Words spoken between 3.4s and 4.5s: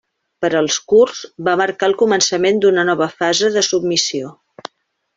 de submissió.